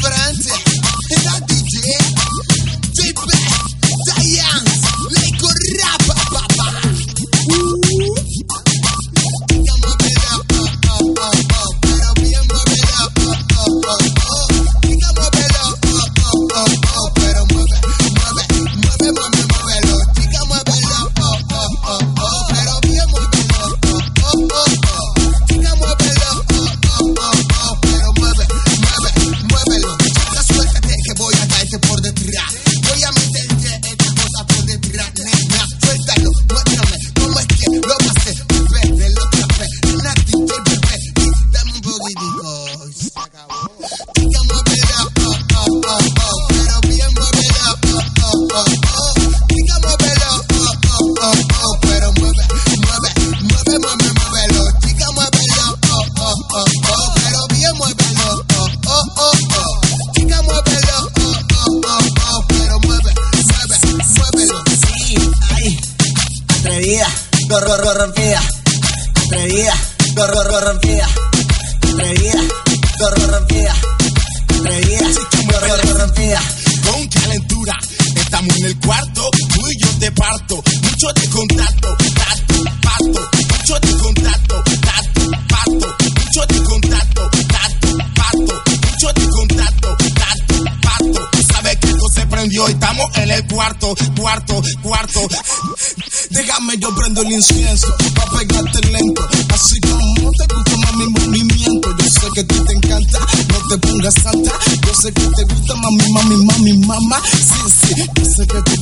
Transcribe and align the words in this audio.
Diferente. 0.00 0.48
Era 1.10 1.40
DJ. 1.40 1.98
JP. 2.94 3.32
Science. 4.06 4.69
Gorro, 67.70 67.84
gorro, 67.84 68.06
rompida, 68.06 68.40
atrevida, 69.26 69.74
gorro, 70.16 70.34
gorro, 70.34 70.60
rompida, 70.60 71.08
atrevida, 71.76 72.42
gorro, 72.98 73.26
rompida, 73.28 73.74
atrevida, 74.48 75.06
gorro, 75.46 75.68
gorro, 75.68 75.98
rompida. 75.98 76.40
con 76.84 77.08
calentura. 77.08 77.72
Estamos 78.16 78.56
en 78.56 78.64
el 78.64 78.80
cuarto, 78.80 79.30
tú 79.54 79.60
y 79.68 79.84
yo 79.84 79.98
te 80.00 80.10
parto. 80.12 80.62
Mucho 80.82 81.12
de 81.12 81.28
contacto, 81.28 81.96
tato, 82.14 82.64
cuarto, 93.60 93.94
cuarto, 94.16 94.62
cuarto. 94.82 95.20
Déjame 96.30 96.78
yo 96.78 96.94
prendo 96.94 97.20
el 97.20 97.32
incienso 97.32 97.88
pa' 98.14 98.38
pegarte 98.38 98.80
lento. 98.88 99.28
Así 99.52 99.78
como 99.80 100.30
te 100.32 100.54
gusta 100.54 100.92
mi 100.96 101.06
movimiento. 101.08 101.94
Yo 101.98 102.10
sé 102.10 102.26
que 102.34 102.40
a 102.40 102.46
ti 102.46 102.54
te 102.54 102.72
encanta, 102.72 103.18
no 103.18 103.68
te 103.68 103.78
pongas 103.86 104.14
santa. 104.14 104.52
Yo 104.86 104.94
sé 104.94 105.12
que 105.12 105.26
te 105.36 105.42
gusta 105.44 105.74
mami, 105.76 106.12
mami, 106.12 106.36
mami, 106.46 106.78
mamá. 106.86 107.20
Sí, 107.26 107.70
sí, 107.80 107.94
yo 108.14 108.24
sé 108.24 108.46
que 108.46 108.62
te 108.62 108.79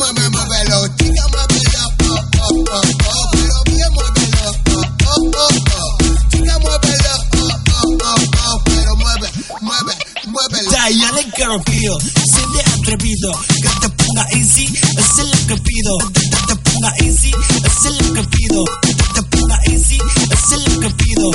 mueve, 0.00 0.30
muévelo. 0.30 0.88
Chica, 0.96 1.24
muévela, 1.32 1.82
oh, 2.00 2.16
oh, 2.40 2.64
oh, 2.72 2.80
oh. 3.04 3.30
Pero 3.32 3.58
bien 3.66 3.92
muévelo, 3.92 4.44
oh, 4.70 4.84
oh, 5.06 5.30
oh, 5.36 5.48
oh. 5.76 5.98
Chica, 6.30 6.58
muévela, 6.58 7.14
oh, 7.36 7.48
oh, 7.82 7.98
oh, 8.02 8.16
oh. 8.46 8.62
Pero 8.64 8.96
mueve, 8.96 9.28
mueve, 9.60 9.92
muévelo. 10.26 10.70
Diana 10.70 11.20
el 11.20 11.32
corrompido, 11.32 11.98
sé 12.00 12.42
de 12.54 12.60
atrevido, 12.72 13.30
que 13.62 13.68
te 13.80 13.88
ponga 13.90 14.24
easy, 14.32 14.64
es 14.64 15.16
lo 15.18 15.38
que 15.46 15.56
pido, 15.62 15.98
que 16.14 16.20
te 16.48 16.56
ponga 16.56 16.90
easy, 16.98 17.30
es 17.30 17.84
lo 18.00 18.14
que 18.14 18.22
pido, 18.24 18.64
que 18.82 18.94
te 18.94 19.22
ponga 19.24 19.58
easy, 19.66 19.98
es 20.32 20.68
lo 20.68 20.80
que 20.80 20.90
pido, 20.90 21.30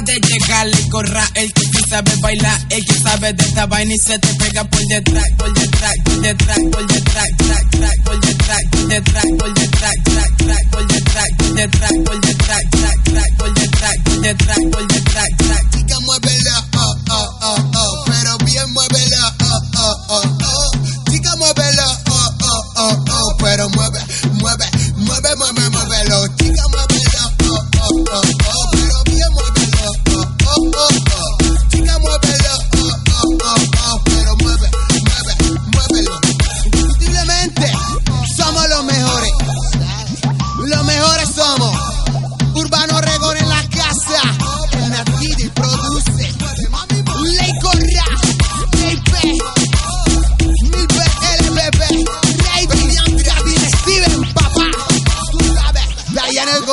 De 0.00 0.18
llegar 0.18 0.66
el 0.66 0.88
corra, 0.88 1.28
el 1.34 1.52
que 1.52 1.60
sí 1.60 1.82
sabe 1.86 2.10
bailar, 2.22 2.58
el 2.70 2.86
que 2.86 2.94
sabe 2.94 3.34
de 3.34 3.44
esta 3.44 3.66
vaina 3.66 3.92
y 3.92 3.98
se 3.98 4.18
te 4.18 4.34
pega 4.34 4.64
por 4.64 4.80
detrás, 4.86 5.24
por 5.36 5.52
detrás, 5.52 5.92
por 6.04 6.20
detrás, 6.22 6.58
por 6.72 6.86
detrás, 6.86 7.28
track, 7.36 7.70
track, 7.70 8.02
por 8.04 8.20
detrás, 8.20 8.58
por 8.70 8.88
detrás, 8.88 9.24
por 9.38 9.54
detrás, 9.54 9.94
track, 10.04 10.36
track, 10.38 10.70
por 10.70 10.86
detrás, 10.86 11.28
por 11.36 11.54
detrás, 11.54 11.92
por 12.06 12.20
detrás, 12.20 12.62
track, 12.70 13.02
track, 13.04 13.36
por 13.36 13.54
detrás, 13.54 13.94
por 14.02 14.20
detrás, 14.20 14.58
por 14.72 14.88
detrás, 14.88 15.28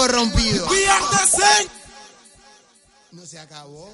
corrompido. 0.08 0.68
No 3.12 3.26
se 3.26 3.40
acabó. 3.40 3.94